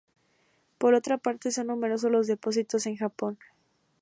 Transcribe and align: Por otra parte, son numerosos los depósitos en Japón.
Por 0.79 0.95
otra 0.95 1.19
parte, 1.19 1.51
son 1.51 1.67
numerosos 1.67 2.09
los 2.11 2.25
depósitos 2.25 2.87
en 2.87 2.97
Japón. 2.97 3.37